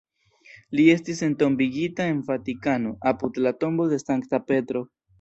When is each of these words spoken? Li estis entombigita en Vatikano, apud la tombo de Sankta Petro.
Li 0.79 0.85
estis 0.93 1.21
entombigita 1.27 2.09
en 2.15 2.23
Vatikano, 2.33 2.97
apud 3.15 3.41
la 3.49 3.55
tombo 3.63 3.91
de 3.97 4.05
Sankta 4.09 4.47
Petro. 4.53 4.89